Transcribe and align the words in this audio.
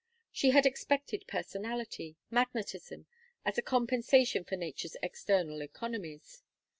She 0.31 0.49
had 0.49 0.65
expected 0.65 1.27
personality, 1.27 2.17
magnetism, 2.31 3.05
as 3.45 3.59
a 3.59 3.61
compensation 3.61 4.43
for 4.43 4.55
nature's 4.55 4.97
external 5.03 5.61
economies. 5.61 6.41